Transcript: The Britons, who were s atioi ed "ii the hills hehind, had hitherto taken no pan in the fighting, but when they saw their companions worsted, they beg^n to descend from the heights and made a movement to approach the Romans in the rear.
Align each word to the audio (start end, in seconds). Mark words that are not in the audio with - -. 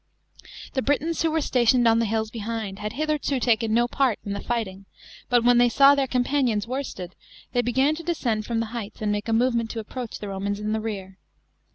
The 0.73 0.81
Britons, 0.81 1.21
who 1.21 1.29
were 1.29 1.37
s 1.37 1.51
atioi 1.51 1.75
ed 1.75 1.87
"ii 1.93 1.99
the 1.99 2.05
hills 2.07 2.31
hehind, 2.31 2.79
had 2.79 2.93
hitherto 2.93 3.39
taken 3.39 3.71
no 3.71 3.87
pan 3.87 4.15
in 4.25 4.33
the 4.33 4.39
fighting, 4.41 4.85
but 5.29 5.43
when 5.43 5.59
they 5.59 5.69
saw 5.69 5.93
their 5.93 6.07
companions 6.07 6.65
worsted, 6.65 7.13
they 7.53 7.61
beg^n 7.61 7.95
to 7.97 8.01
descend 8.03 8.47
from 8.47 8.61
the 8.61 8.65
heights 8.73 9.03
and 9.03 9.11
made 9.11 9.29
a 9.29 9.31
movement 9.31 9.69
to 9.69 9.79
approach 9.79 10.17
the 10.17 10.27
Romans 10.29 10.59
in 10.59 10.71
the 10.71 10.81
rear. 10.81 11.19